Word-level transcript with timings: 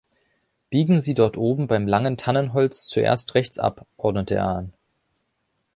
„Biegen 0.71 0.99
Sie 0.99 1.13
dort 1.13 1.37
oben 1.37 1.67
beim 1.67 1.87
langen 1.87 2.17
Tannenholz 2.17 2.87
zuerst 2.87 3.35
rechts 3.35 3.59
ab“, 3.59 3.85
ordnete 3.97 4.33
er 4.33 4.47
an. 4.47 4.73